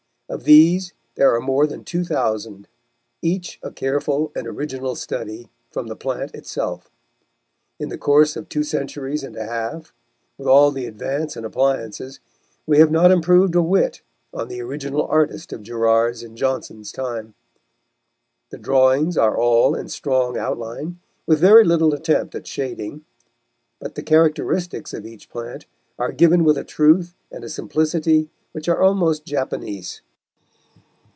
Of 0.29 0.45
these 0.45 0.93
there 1.15 1.35
are 1.35 1.41
more 1.41 1.67
than 1.67 1.83
two 1.83 2.05
thousand, 2.05 2.69
each 3.21 3.59
a 3.61 3.69
careful 3.69 4.31
and 4.33 4.47
original 4.47 4.95
study 4.95 5.49
from 5.69 5.87
the 5.87 5.95
plant 5.97 6.33
itself. 6.33 6.89
In 7.79 7.89
the 7.89 7.97
course 7.97 8.37
of 8.37 8.47
two 8.47 8.63
centuries 8.63 9.25
and 9.25 9.35
a 9.35 9.43
half, 9.43 9.91
with 10.37 10.47
all 10.47 10.71
the 10.71 10.85
advance 10.85 11.35
in 11.35 11.43
appliances, 11.43 12.21
we 12.65 12.77
have 12.79 12.89
not 12.91 13.11
improved 13.11 13.55
a 13.55 13.61
whit 13.61 14.03
on 14.33 14.47
the 14.47 14.61
original 14.61 15.03
artist 15.05 15.51
of 15.51 15.63
Gerard's 15.63 16.23
and 16.23 16.37
Johnson's 16.37 16.93
time. 16.93 17.33
The 18.51 18.57
drawings 18.57 19.17
are 19.17 19.37
all 19.37 19.75
in 19.75 19.89
strong 19.89 20.37
outline, 20.37 20.99
with 21.27 21.41
very 21.41 21.65
little 21.65 21.93
attempt 21.93 22.35
at 22.35 22.47
shading, 22.47 23.03
but 23.79 23.95
the 23.95 24.01
characteristics 24.01 24.93
of 24.93 25.05
each 25.05 25.27
plant 25.29 25.65
are 25.99 26.13
given 26.13 26.45
with 26.45 26.57
a 26.57 26.63
truth 26.63 27.15
and 27.33 27.43
a 27.43 27.49
simplicity 27.49 28.29
which 28.53 28.69
are 28.69 28.81
almost 28.81 29.25
Japanese. 29.25 30.01